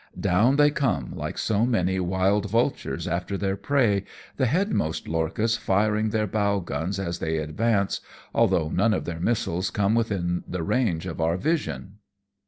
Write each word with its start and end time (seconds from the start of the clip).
Down 0.19 0.55
they 0.55 0.71
come 0.71 1.15
like 1.15 1.37
so 1.37 1.63
many 1.63 1.99
wild 1.99 2.49
vultures 2.49 3.07
after 3.07 3.37
their 3.37 3.55
prey, 3.55 4.03
the 4.37 4.47
headmost 4.47 5.07
lorchas 5.07 5.57
firing 5.57 6.09
their 6.09 6.25
bow 6.25 6.59
guns 6.59 6.97
as 6.97 7.19
they 7.19 7.37
advance, 7.37 8.01
although 8.33 8.69
none 8.69 8.95
of 8.95 9.05
their 9.05 9.19
missiles 9.19 9.69
come 9.69 9.93
within 9.93 10.43
the 10.47 10.63
range 10.63 11.05
of 11.05 11.21
our 11.21 11.37
vision. 11.37 11.99